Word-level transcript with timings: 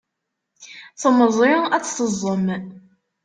Temẓi 1.01 1.53
ad 1.75 1.83
tt-teẓẓem. 1.83 2.45